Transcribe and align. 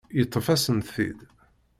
Yeṭṭef-asent-t-id. 0.17 1.19